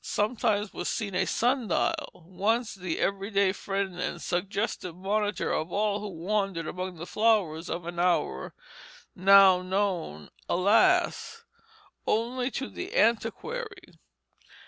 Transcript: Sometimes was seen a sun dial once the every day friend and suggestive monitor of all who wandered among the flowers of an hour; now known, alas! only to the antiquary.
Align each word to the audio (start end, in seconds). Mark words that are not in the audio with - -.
Sometimes 0.03 0.73
was 0.73 0.89
seen 0.89 1.13
a 1.13 1.27
sun 1.27 1.67
dial 1.67 2.09
once 2.25 2.73
the 2.73 2.97
every 2.97 3.29
day 3.29 3.51
friend 3.51 3.99
and 3.99 4.19
suggestive 4.19 4.95
monitor 4.95 5.51
of 5.51 5.71
all 5.71 5.99
who 5.99 6.07
wandered 6.07 6.65
among 6.65 6.95
the 6.95 7.05
flowers 7.05 7.69
of 7.69 7.85
an 7.85 7.99
hour; 7.99 8.55
now 9.15 9.61
known, 9.61 10.31
alas! 10.49 11.43
only 12.07 12.49
to 12.49 12.67
the 12.67 12.95
antiquary. 12.95 13.93